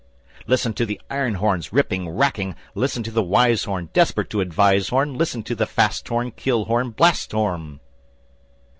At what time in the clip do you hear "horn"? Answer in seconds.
3.65-3.91, 4.89-5.13, 6.07-6.31, 6.65-6.89, 7.33-7.79